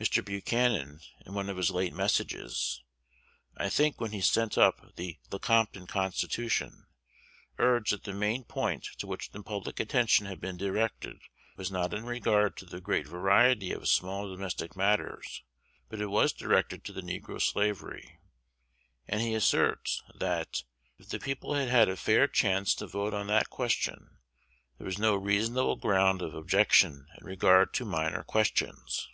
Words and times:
Mr. 0.00 0.24
Buchanan, 0.24 0.98
in 1.24 1.32
one 1.32 1.48
of 1.48 1.56
his 1.56 1.70
late 1.70 1.92
messages 1.92 2.82
(I 3.56 3.68
think 3.68 4.00
when 4.00 4.10
he 4.10 4.20
sent 4.20 4.58
up 4.58 4.96
the 4.96 5.20
Lecompton 5.30 5.86
Constitution), 5.86 6.88
urged 7.56 7.92
that 7.92 8.02
the 8.02 8.12
main 8.12 8.42
point 8.42 8.82
to 8.98 9.06
which 9.06 9.30
the 9.30 9.40
public 9.44 9.78
attention 9.78 10.26
had 10.26 10.40
been 10.40 10.56
directed 10.56 11.20
was 11.56 11.70
not 11.70 11.94
in 11.94 12.04
regard 12.04 12.56
to 12.56 12.66
the 12.66 12.80
great 12.80 13.06
variety 13.06 13.70
of 13.70 13.86
small 13.86 14.28
domestic 14.28 14.74
matters, 14.74 15.44
but 15.88 16.00
it 16.00 16.06
was 16.08 16.32
directed 16.32 16.82
to 16.86 16.92
negro 16.94 17.40
slavery; 17.40 18.18
and 19.06 19.20
he 19.20 19.34
asserts, 19.36 20.02
that, 20.12 20.64
if 20.98 21.10
the 21.10 21.20
people 21.20 21.54
had 21.54 21.68
had 21.68 21.88
a 21.88 21.94
fair 21.94 22.26
chance 22.26 22.74
to 22.74 22.88
vote 22.88 23.14
on 23.14 23.28
that 23.28 23.50
question, 23.50 24.18
there 24.78 24.84
was 24.84 24.98
no 24.98 25.14
reasonable 25.14 25.76
ground 25.76 26.22
of 26.22 26.34
objection 26.34 27.06
in 27.20 27.24
regard 27.24 27.72
to 27.72 27.84
minor 27.84 28.24
questions. 28.24 29.08